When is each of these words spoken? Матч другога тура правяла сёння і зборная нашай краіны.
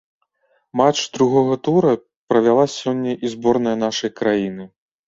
Матч 0.79 0.99
другога 1.17 1.53
тура 1.67 1.93
правяла 2.33 2.65
сёння 2.79 3.17
і 3.27 3.33
зборная 3.37 3.77
нашай 3.89 4.19
краіны. 4.21 4.63